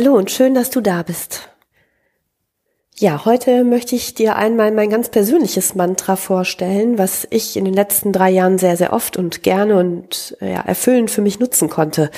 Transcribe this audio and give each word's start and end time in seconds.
Hallo 0.00 0.16
und 0.16 0.30
schön, 0.30 0.54
dass 0.54 0.70
du 0.70 0.80
da 0.80 1.02
bist. 1.02 1.50
Ja, 2.96 3.26
heute 3.26 3.64
möchte 3.64 3.94
ich 3.96 4.14
dir 4.14 4.34
einmal 4.34 4.72
mein 4.72 4.88
ganz 4.88 5.10
persönliches 5.10 5.74
Mantra 5.74 6.16
vorstellen, 6.16 6.96
was 6.96 7.28
ich 7.28 7.54
in 7.58 7.66
den 7.66 7.74
letzten 7.74 8.10
drei 8.10 8.30
Jahren 8.30 8.56
sehr, 8.56 8.78
sehr 8.78 8.94
oft 8.94 9.18
und 9.18 9.42
gerne 9.42 9.76
und 9.76 10.38
ja, 10.40 10.60
erfüllend 10.62 11.10
für 11.10 11.20
mich 11.20 11.38
nutzen 11.38 11.68
konnte. 11.68 12.10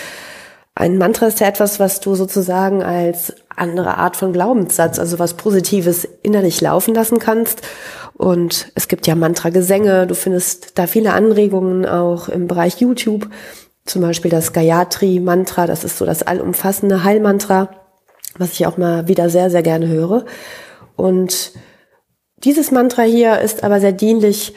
Ein 0.76 0.96
Mantra 0.96 1.26
ist 1.26 1.40
ja 1.40 1.48
etwas, 1.48 1.80
was 1.80 1.98
du 1.98 2.14
sozusagen 2.14 2.84
als 2.84 3.34
andere 3.48 3.98
Art 3.98 4.16
von 4.16 4.32
Glaubenssatz, 4.32 5.00
also 5.00 5.18
was 5.18 5.34
Positives 5.34 6.06
innerlich 6.22 6.60
laufen 6.60 6.94
lassen 6.94 7.18
kannst. 7.18 7.62
Und 8.14 8.70
es 8.76 8.86
gibt 8.86 9.08
ja 9.08 9.16
Mantra-Gesänge, 9.16 10.06
du 10.06 10.14
findest 10.14 10.78
da 10.78 10.86
viele 10.86 11.14
Anregungen 11.14 11.84
auch 11.84 12.28
im 12.28 12.46
Bereich 12.46 12.80
YouTube. 12.80 13.28
Zum 13.84 14.02
Beispiel 14.02 14.30
das 14.30 14.52
Gayatri-Mantra, 14.52 15.66
das 15.66 15.84
ist 15.84 15.98
so 15.98 16.06
das 16.06 16.22
allumfassende 16.22 17.04
Heilmantra, 17.04 17.70
was 18.38 18.52
ich 18.52 18.66
auch 18.66 18.76
mal 18.76 19.08
wieder 19.08 19.28
sehr, 19.28 19.50
sehr 19.50 19.62
gerne 19.62 19.88
höre. 19.88 20.24
Und 20.96 21.52
dieses 22.38 22.70
Mantra 22.70 23.02
hier 23.02 23.40
ist 23.40 23.64
aber 23.64 23.80
sehr 23.80 23.92
dienlich, 23.92 24.54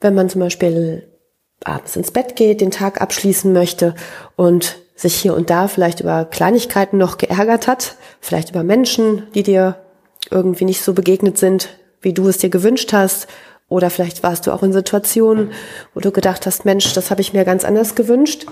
wenn 0.00 0.14
man 0.14 0.28
zum 0.28 0.40
Beispiel 0.40 1.12
abends 1.64 1.96
ins 1.96 2.10
Bett 2.10 2.36
geht, 2.36 2.60
den 2.60 2.70
Tag 2.70 3.00
abschließen 3.00 3.52
möchte 3.52 3.94
und 4.36 4.78
sich 4.94 5.14
hier 5.14 5.34
und 5.34 5.50
da 5.50 5.68
vielleicht 5.68 6.00
über 6.00 6.24
Kleinigkeiten 6.24 6.98
noch 6.98 7.18
geärgert 7.18 7.66
hat, 7.66 7.96
vielleicht 8.20 8.50
über 8.50 8.62
Menschen, 8.62 9.30
die 9.34 9.42
dir 9.42 9.76
irgendwie 10.30 10.64
nicht 10.64 10.82
so 10.82 10.94
begegnet 10.94 11.38
sind, 11.38 11.68
wie 12.00 12.12
du 12.12 12.28
es 12.28 12.38
dir 12.38 12.50
gewünscht 12.50 12.92
hast, 12.92 13.26
oder 13.68 13.90
vielleicht 13.90 14.22
warst 14.22 14.46
du 14.46 14.52
auch 14.52 14.62
in 14.62 14.72
Situationen, 14.72 15.52
wo 15.94 16.00
du 16.00 16.12
gedacht 16.12 16.46
hast, 16.46 16.64
Mensch, 16.64 16.92
das 16.94 17.10
habe 17.10 17.20
ich 17.20 17.32
mir 17.32 17.44
ganz 17.44 17.64
anders 17.64 17.94
gewünscht. 17.94 18.46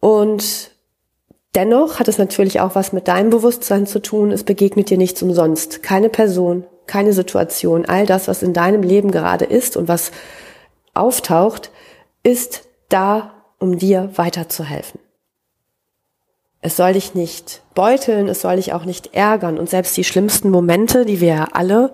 Und 0.00 0.70
dennoch 1.54 1.98
hat 1.98 2.08
es 2.08 2.18
natürlich 2.18 2.60
auch 2.60 2.74
was 2.74 2.92
mit 2.92 3.08
deinem 3.08 3.30
Bewusstsein 3.30 3.86
zu 3.86 4.02
tun. 4.02 4.32
Es 4.32 4.44
begegnet 4.44 4.90
dir 4.90 4.98
nichts 4.98 5.22
umsonst. 5.22 5.82
Keine 5.82 6.10
Person, 6.10 6.64
keine 6.86 7.14
Situation, 7.14 7.86
all 7.86 8.04
das, 8.04 8.28
was 8.28 8.42
in 8.42 8.52
deinem 8.52 8.82
Leben 8.82 9.10
gerade 9.10 9.46
ist 9.46 9.76
und 9.78 9.88
was 9.88 10.10
auftaucht, 10.92 11.70
ist 12.22 12.64
da, 12.90 13.30
um 13.58 13.78
dir 13.78 14.10
weiterzuhelfen. 14.16 15.00
Es 16.60 16.76
soll 16.76 16.94
dich 16.94 17.14
nicht 17.14 17.62
beuteln, 17.74 18.28
es 18.28 18.42
soll 18.42 18.56
dich 18.56 18.72
auch 18.72 18.84
nicht 18.84 19.14
ärgern 19.14 19.58
und 19.58 19.70
selbst 19.70 19.96
die 19.96 20.04
schlimmsten 20.04 20.50
Momente, 20.50 21.04
die 21.04 21.20
wir 21.20 21.56
alle 21.56 21.92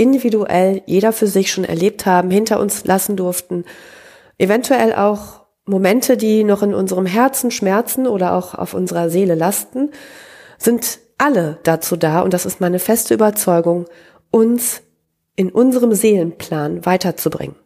individuell, 0.00 0.82
jeder 0.86 1.12
für 1.12 1.26
sich 1.26 1.52
schon 1.52 1.64
erlebt 1.64 2.06
haben, 2.06 2.30
hinter 2.30 2.58
uns 2.58 2.84
lassen 2.84 3.16
durften. 3.16 3.64
Eventuell 4.38 4.94
auch 4.94 5.44
Momente, 5.66 6.16
die 6.16 6.42
noch 6.42 6.62
in 6.62 6.74
unserem 6.74 7.06
Herzen 7.06 7.50
schmerzen 7.50 8.06
oder 8.06 8.34
auch 8.34 8.54
auf 8.54 8.74
unserer 8.74 9.10
Seele 9.10 9.34
lasten, 9.34 9.90
sind 10.58 10.98
alle 11.18 11.58
dazu 11.62 11.96
da, 11.96 12.20
und 12.20 12.32
das 12.32 12.46
ist 12.46 12.60
meine 12.60 12.78
feste 12.78 13.14
Überzeugung, 13.14 13.84
uns 14.30 14.82
in 15.36 15.50
unserem 15.50 15.92
Seelenplan 15.92 16.84
weiterzubringen. 16.86 17.56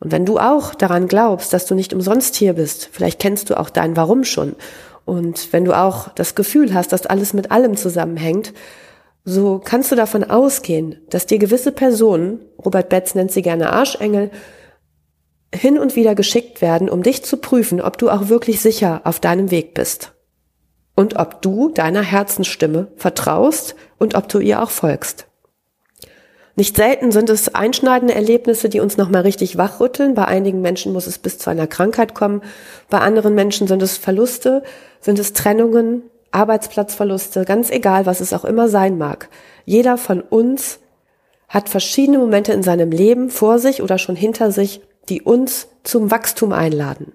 Und 0.00 0.10
wenn 0.10 0.26
du 0.26 0.38
auch 0.38 0.74
daran 0.74 1.06
glaubst, 1.06 1.52
dass 1.52 1.66
du 1.66 1.76
nicht 1.76 1.94
umsonst 1.94 2.34
hier 2.34 2.54
bist, 2.54 2.88
vielleicht 2.90 3.20
kennst 3.20 3.50
du 3.50 3.58
auch 3.58 3.70
dein 3.70 3.96
Warum 3.96 4.24
schon, 4.24 4.56
und 5.04 5.52
wenn 5.52 5.64
du 5.64 5.76
auch 5.76 6.10
das 6.10 6.34
Gefühl 6.34 6.74
hast, 6.74 6.92
dass 6.92 7.06
alles 7.06 7.32
mit 7.32 7.50
allem 7.50 7.76
zusammenhängt, 7.76 8.52
so 9.24 9.60
kannst 9.64 9.92
du 9.92 9.96
davon 9.96 10.24
ausgehen, 10.24 11.00
dass 11.10 11.26
dir 11.26 11.38
gewisse 11.38 11.72
Personen, 11.72 12.40
Robert 12.64 12.88
Betz 12.88 13.14
nennt 13.14 13.30
sie 13.30 13.42
gerne 13.42 13.72
Arschengel, 13.72 14.30
hin 15.54 15.78
und 15.78 15.96
wieder 15.96 16.14
geschickt 16.14 16.60
werden, 16.60 16.88
um 16.88 17.02
dich 17.02 17.24
zu 17.24 17.36
prüfen, 17.36 17.80
ob 17.80 17.98
du 17.98 18.10
auch 18.10 18.28
wirklich 18.28 18.60
sicher 18.60 19.02
auf 19.04 19.20
deinem 19.20 19.50
Weg 19.50 19.74
bist. 19.74 20.12
Und 20.94 21.16
ob 21.16 21.40
du 21.40 21.70
deiner 21.70 22.02
Herzensstimme 22.02 22.88
vertraust 22.96 23.76
und 23.98 24.14
ob 24.14 24.28
du 24.28 24.40
ihr 24.40 24.62
auch 24.62 24.70
folgst. 24.70 25.26
Nicht 26.54 26.76
selten 26.76 27.12
sind 27.12 27.30
es 27.30 27.54
einschneidende 27.54 28.14
Erlebnisse, 28.14 28.68
die 28.68 28.80
uns 28.80 28.98
nochmal 28.98 29.22
richtig 29.22 29.56
wachrütteln. 29.56 30.14
Bei 30.14 30.26
einigen 30.26 30.60
Menschen 30.60 30.92
muss 30.92 31.06
es 31.06 31.16
bis 31.16 31.38
zu 31.38 31.48
einer 31.48 31.66
Krankheit 31.66 32.14
kommen. 32.14 32.42
Bei 32.90 32.98
anderen 32.98 33.34
Menschen 33.34 33.66
sind 33.66 33.82
es 33.82 33.96
Verluste, 33.96 34.62
sind 35.00 35.18
es 35.18 35.32
Trennungen, 35.32 36.02
Arbeitsplatzverluste, 36.32 37.44
ganz 37.44 37.70
egal, 37.70 38.06
was 38.06 38.20
es 38.20 38.32
auch 38.32 38.44
immer 38.44 38.68
sein 38.68 38.98
mag. 38.98 39.28
Jeder 39.64 39.96
von 39.96 40.20
uns 40.20 40.80
hat 41.48 41.68
verschiedene 41.68 42.18
Momente 42.18 42.52
in 42.52 42.62
seinem 42.62 42.90
Leben 42.90 43.30
vor 43.30 43.58
sich 43.58 43.82
oder 43.82 43.98
schon 43.98 44.16
hinter 44.16 44.50
sich, 44.50 44.80
die 45.08 45.22
uns 45.22 45.68
zum 45.84 46.10
Wachstum 46.10 46.52
einladen. 46.52 47.12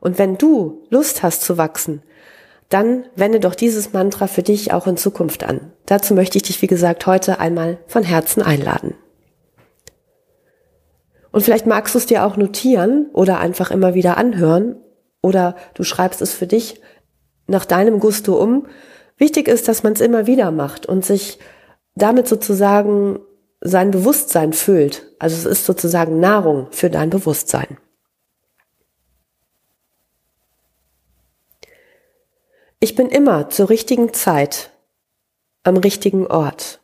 Und 0.00 0.18
wenn 0.18 0.38
du 0.38 0.82
Lust 0.90 1.22
hast 1.22 1.42
zu 1.42 1.58
wachsen, 1.58 2.02
dann 2.68 3.04
wende 3.16 3.38
doch 3.38 3.54
dieses 3.54 3.92
Mantra 3.92 4.26
für 4.26 4.42
dich 4.42 4.72
auch 4.72 4.86
in 4.86 4.96
Zukunft 4.96 5.44
an. 5.44 5.72
Dazu 5.86 6.14
möchte 6.14 6.38
ich 6.38 6.44
dich, 6.44 6.62
wie 6.62 6.66
gesagt, 6.66 7.06
heute 7.06 7.38
einmal 7.38 7.78
von 7.86 8.02
Herzen 8.02 8.42
einladen. 8.42 8.94
Und 11.32 11.42
vielleicht 11.42 11.66
magst 11.66 11.94
du 11.94 11.98
es 11.98 12.06
dir 12.06 12.24
auch 12.24 12.36
notieren 12.36 13.06
oder 13.12 13.40
einfach 13.40 13.70
immer 13.70 13.94
wieder 13.94 14.16
anhören 14.16 14.76
oder 15.22 15.56
du 15.74 15.82
schreibst 15.82 16.22
es 16.22 16.34
für 16.34 16.46
dich 16.46 16.80
nach 17.46 17.64
deinem 17.64 18.00
Gusto 18.00 18.34
um. 18.34 18.66
Wichtig 19.16 19.48
ist, 19.48 19.68
dass 19.68 19.82
man 19.82 19.92
es 19.92 20.00
immer 20.00 20.26
wieder 20.26 20.50
macht 20.50 20.86
und 20.86 21.04
sich 21.04 21.38
damit 21.94 22.28
sozusagen 22.28 23.20
sein 23.60 23.90
Bewusstsein 23.90 24.52
füllt. 24.52 25.06
Also 25.18 25.36
es 25.36 25.58
ist 25.58 25.66
sozusagen 25.66 26.20
Nahrung 26.20 26.68
für 26.72 26.90
dein 26.90 27.10
Bewusstsein. 27.10 27.78
Ich 32.80 32.96
bin 32.96 33.08
immer 33.08 33.48
zur 33.48 33.70
richtigen 33.70 34.12
Zeit 34.12 34.72
am 35.62 35.76
richtigen 35.76 36.26
Ort. 36.26 36.80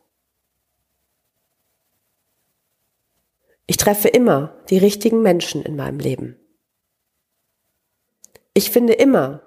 Ich 3.67 3.75
treffe 3.75 4.07
immer 4.07 4.55
die 4.69 4.77
richtigen 4.77 5.21
Menschen 5.21 5.61
in 5.61 5.75
meinem 5.75 5.99
Leben. 5.99 6.39
Ich 8.53 8.71
finde 8.71 8.93
immer 8.93 9.41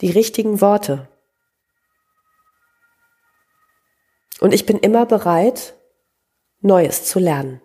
die 0.00 0.10
richtigen 0.10 0.60
Worte. 0.60 1.08
Und 4.40 4.52
ich 4.52 4.66
bin 4.66 4.78
immer 4.78 5.06
bereit, 5.06 5.74
Neues 6.60 7.04
zu 7.04 7.18
lernen. 7.18 7.60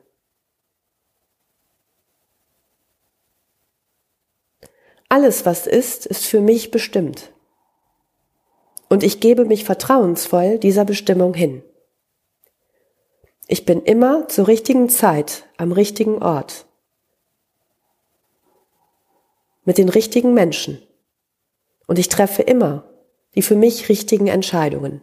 Alles, 5.09 5.46
was 5.46 5.68
ist, 5.68 6.06
ist 6.06 6.25
für 6.25 6.40
mich 6.40 6.72
bestimmt. 6.72 7.34
Und 8.88 9.03
ich 9.03 9.20
gebe 9.20 9.44
mich 9.44 9.66
vertrauensvoll 9.66 10.58
dieser 10.58 10.86
Bestimmung 10.86 11.34
hin. 11.34 11.64
Ich 13.47 13.66
bin 13.66 13.81
immer 13.84 14.30
zur 14.30 14.47
richtigen 14.47 14.88
Zeit 14.88 15.46
am 15.58 15.74
richtigen 15.74 16.24
Ort. 16.24 16.66
Mit 19.66 19.78
den 19.78 19.90
richtigen 19.90 20.34
Menschen. 20.34 20.81
Und 21.91 22.00
ich 22.00 22.07
treffe 22.07 22.41
immer 22.41 22.90
die 23.35 23.41
für 23.41 23.57
mich 23.57 23.90
richtigen 23.90 24.28
Entscheidungen. 24.28 25.02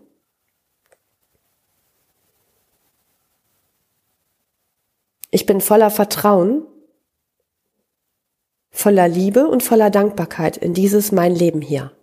Ich 5.31 5.44
bin 5.44 5.60
voller 5.60 5.91
Vertrauen, 5.91 6.67
voller 8.70 9.06
Liebe 9.06 9.49
und 9.49 9.62
voller 9.62 9.90
Dankbarkeit 9.90 10.56
in 10.56 10.73
dieses 10.73 11.12
mein 11.12 11.35
Leben 11.35 11.61
hier. 11.61 11.94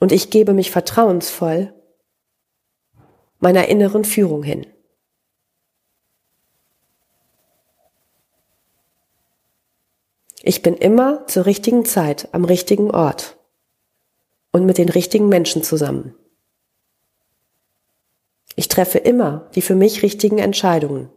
Und 0.00 0.10
ich 0.10 0.30
gebe 0.30 0.54
mich 0.54 0.70
vertrauensvoll 0.70 1.74
meiner 3.40 3.68
inneren 3.68 4.06
Führung 4.06 4.42
hin. 4.42 4.71
Ich 10.44 10.62
bin 10.62 10.76
immer 10.76 11.24
zur 11.28 11.46
richtigen 11.46 11.84
Zeit 11.84 12.28
am 12.32 12.44
richtigen 12.44 12.90
Ort 12.90 13.38
und 14.50 14.66
mit 14.66 14.76
den 14.76 14.88
richtigen 14.88 15.28
Menschen 15.28 15.62
zusammen. 15.62 16.16
Ich 18.56 18.66
treffe 18.66 18.98
immer 18.98 19.48
die 19.54 19.62
für 19.62 19.76
mich 19.76 20.02
richtigen 20.02 20.38
Entscheidungen. 20.38 21.08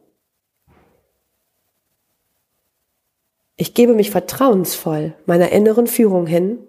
Ich 3.57 3.73
gebe 3.73 3.93
mich 3.95 4.11
vertrauensvoll 4.11 5.15
meiner 5.25 5.49
inneren 5.49 5.87
Führung 5.87 6.27
hin 6.27 6.59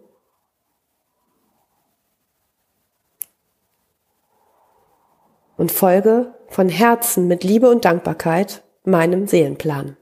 und 5.59 5.73
folge 5.73 6.35
von 6.49 6.71
Herzen 6.71 7.29
mit 7.29 7.45
Liebe 7.45 7.69
und 7.69 7.85
Dankbarkeit 7.85 8.63
meinem 8.85 9.27
Seelenplan. 9.27 9.97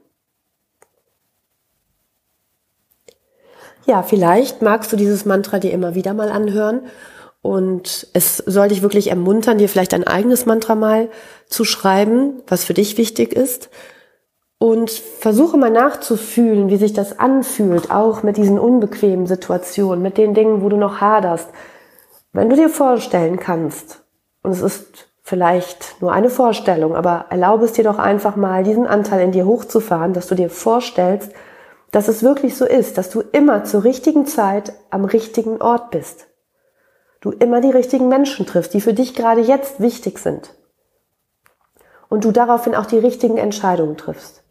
Ja, 3.85 4.01
vielleicht 4.01 4.61
magst 4.61 4.91
du 4.91 4.95
dieses 4.95 5.25
Mantra 5.25 5.59
dir 5.59 5.71
immer 5.71 5.93
wieder 5.93 6.13
mal 6.13 6.29
anhören 6.29 6.81
und 7.41 8.07
es 8.13 8.37
soll 8.37 8.69
dich 8.69 8.81
wirklich 8.81 9.11
ermuntern, 9.11 9.59
dir 9.59 9.69
vielleicht 9.69 9.93
ein 9.93 10.07
eigenes 10.07 10.47
Mantra 10.47 10.73
mal 10.73 11.09
zu 11.47 11.63
schreiben, 11.63 12.41
was 12.47 12.63
für 12.65 12.73
dich 12.73 12.97
wichtig 12.97 13.33
ist. 13.33 13.69
Und 14.57 14.89
versuche 14.89 15.57
mal 15.57 15.69
nachzufühlen, 15.69 16.69
wie 16.69 16.77
sich 16.77 16.93
das 16.93 17.19
anfühlt, 17.19 17.91
auch 17.91 18.23
mit 18.23 18.37
diesen 18.37 18.57
unbequemen 18.57 19.27
Situationen, 19.27 20.01
mit 20.01 20.17
den 20.17 20.33
Dingen, 20.33 20.63
wo 20.63 20.69
du 20.69 20.77
noch 20.77 21.01
haderst. 21.01 21.49
Wenn 22.33 22.49
du 22.49 22.55
dir 22.55 22.69
vorstellen 22.69 23.37
kannst, 23.37 24.01
und 24.41 24.51
es 24.51 24.61
ist 24.61 25.09
vielleicht 25.21 26.01
nur 26.01 26.11
eine 26.13 26.31
Vorstellung, 26.31 26.95
aber 26.95 27.25
erlaube 27.29 27.65
es 27.65 27.73
dir 27.73 27.83
doch 27.83 27.99
einfach 27.99 28.35
mal, 28.35 28.63
diesen 28.63 28.87
Anteil 28.87 29.21
in 29.21 29.31
dir 29.31 29.45
hochzufahren, 29.45 30.13
dass 30.13 30.27
du 30.27 30.35
dir 30.35 30.49
vorstellst, 30.49 31.31
dass 31.95 32.09
es 32.09 32.23
wirklich 32.23 32.57
so 32.57 32.65
ist, 32.65 32.97
dass 32.97 33.09
du 33.09 33.21
immer 33.21 33.63
zur 33.63 33.85
richtigen 33.85 34.27
Zeit 34.27 34.73
am 34.89 35.05
richtigen 35.05 35.61
Ort 35.61 35.91
bist. 35.91 36.27
Du 37.21 37.31
immer 37.31 37.61
die 37.61 37.71
richtigen 37.71 38.09
Menschen 38.09 38.45
triffst, 38.45 38.73
die 38.73 38.81
für 38.81 38.93
dich 38.93 39.15
gerade 39.15 39.39
jetzt 39.39 39.79
wichtig 39.79 40.19
sind. 40.19 40.53
Und 42.09 42.25
du 42.25 42.33
daraufhin 42.33 42.75
auch 42.75 42.85
die 42.85 42.97
richtigen 42.97 43.37
Entscheidungen 43.37 43.95
triffst. 43.95 44.43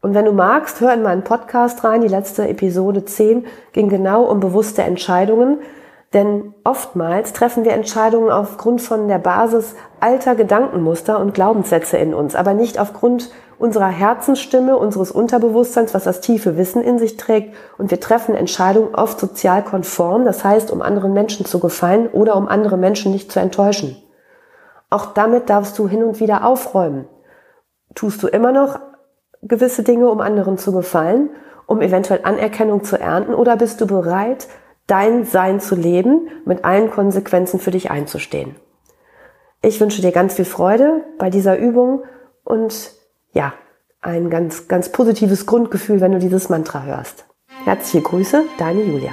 Und 0.00 0.14
wenn 0.14 0.24
du 0.24 0.32
magst, 0.32 0.80
hör 0.80 0.94
in 0.94 1.02
meinen 1.02 1.22
Podcast 1.22 1.84
rein. 1.84 2.00
Die 2.00 2.08
letzte 2.08 2.48
Episode 2.48 3.04
10 3.04 3.44
ging 3.72 3.90
genau 3.90 4.24
um 4.24 4.40
bewusste 4.40 4.84
Entscheidungen. 4.84 5.58
Denn 6.14 6.54
oftmals 6.64 7.34
treffen 7.34 7.64
wir 7.64 7.72
Entscheidungen 7.72 8.30
aufgrund 8.30 8.80
von 8.80 9.08
der 9.08 9.18
Basis 9.18 9.74
alter 10.00 10.34
Gedankenmuster 10.34 11.18
und 11.20 11.34
Glaubenssätze 11.34 11.98
in 11.98 12.14
uns, 12.14 12.34
aber 12.34 12.54
nicht 12.54 12.78
aufgrund 12.78 13.30
unserer 13.58 13.88
Herzensstimme, 13.88 14.76
unseres 14.76 15.10
Unterbewusstseins, 15.10 15.92
was 15.92 16.04
das 16.04 16.20
tiefe 16.20 16.56
Wissen 16.56 16.82
in 16.82 16.98
sich 16.98 17.16
trägt. 17.16 17.54
Und 17.76 17.90
wir 17.90 18.00
treffen 18.00 18.34
Entscheidungen 18.34 18.94
oft 18.94 19.18
sozial 19.20 19.62
konform, 19.62 20.24
das 20.24 20.44
heißt, 20.44 20.70
um 20.70 20.80
anderen 20.80 21.12
Menschen 21.12 21.44
zu 21.44 21.58
gefallen 21.58 22.08
oder 22.08 22.36
um 22.36 22.48
andere 22.48 22.78
Menschen 22.78 23.12
nicht 23.12 23.30
zu 23.30 23.40
enttäuschen. 23.40 23.96
Auch 24.90 25.06
damit 25.12 25.50
darfst 25.50 25.78
du 25.78 25.88
hin 25.88 26.02
und 26.02 26.20
wieder 26.20 26.46
aufräumen. 26.46 27.06
Tust 27.94 28.22
du 28.22 28.28
immer 28.28 28.52
noch 28.52 28.78
gewisse 29.42 29.82
Dinge, 29.82 30.08
um 30.08 30.20
anderen 30.20 30.56
zu 30.56 30.72
gefallen, 30.72 31.30
um 31.66 31.82
eventuell 31.82 32.20
Anerkennung 32.22 32.84
zu 32.84 32.98
ernten, 32.98 33.34
oder 33.34 33.56
bist 33.56 33.80
du 33.80 33.86
bereit, 33.86 34.46
dein 34.88 35.24
Sein 35.24 35.60
zu 35.60 35.76
leben, 35.76 36.28
mit 36.44 36.64
allen 36.64 36.90
Konsequenzen 36.90 37.60
für 37.60 37.70
dich 37.70 37.92
einzustehen. 37.92 38.56
Ich 39.62 39.80
wünsche 39.80 40.02
dir 40.02 40.12
ganz 40.12 40.34
viel 40.34 40.44
Freude 40.44 41.04
bei 41.18 41.30
dieser 41.30 41.58
Übung 41.58 42.04
und 42.44 42.92
ja, 43.32 43.52
ein 44.00 44.30
ganz, 44.30 44.68
ganz 44.68 44.90
positives 44.90 45.46
Grundgefühl, 45.46 46.00
wenn 46.00 46.12
du 46.12 46.18
dieses 46.18 46.48
Mantra 46.48 46.82
hörst. 46.84 47.26
Herzliche 47.64 48.02
Grüße, 48.02 48.44
deine 48.58 48.82
Julia. 48.82 49.12